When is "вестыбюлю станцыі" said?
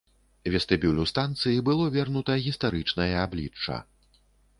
0.53-1.59